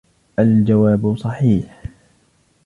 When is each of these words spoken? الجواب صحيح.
الجواب 0.39 1.15
صحيح. 1.17 1.83